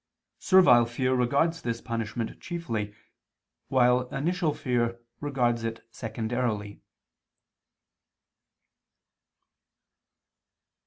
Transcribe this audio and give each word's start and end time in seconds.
Servile 0.39 0.87
fear 0.87 1.13
regards 1.13 1.61
this 1.61 1.79
punishment 1.79 2.41
chiefly, 2.41 2.95
while 3.67 4.07
initial 4.09 4.51
fear 4.51 4.99
regards 5.19 5.63
it 5.63 5.87
secondarily. 5.91 6.81